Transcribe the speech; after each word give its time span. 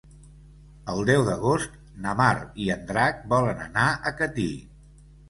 El 0.93 1.01
deu 1.09 1.25
d'agost 1.27 1.75
na 2.05 2.13
Mar 2.21 2.29
i 2.63 2.71
en 2.77 2.87
Drac 2.93 3.21
volen 3.35 3.61
anar 3.67 3.85
a 3.93 4.15
Catí. 4.23 4.49